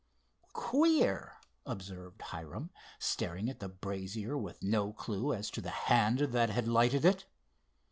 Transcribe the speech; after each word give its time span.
"Queer," 0.53 1.37
observed 1.63 2.19
Hiram, 2.23 2.71
staring 2.97 3.51
at 3.51 3.59
the 3.59 3.69
brazier 3.69 4.35
with 4.35 4.63
no 4.63 4.91
clue 4.91 5.31
as 5.31 5.51
to 5.51 5.61
the 5.61 5.69
hand 5.69 6.17
that 6.17 6.49
had 6.49 6.67
lighted 6.67 7.05
it. 7.05 7.27